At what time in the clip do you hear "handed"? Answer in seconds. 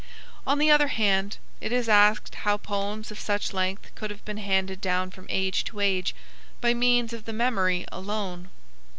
4.37-4.81